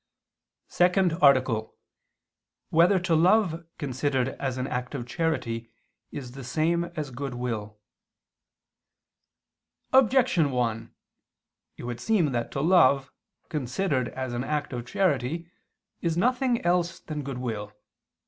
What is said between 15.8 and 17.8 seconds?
is nothing else than goodwill.